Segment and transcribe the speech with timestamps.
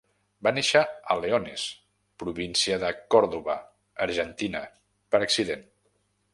[0.45, 1.65] Va néixer a Leones,
[2.23, 3.59] província de Córdoba,
[4.09, 4.65] Argentina,
[5.13, 5.67] per accident.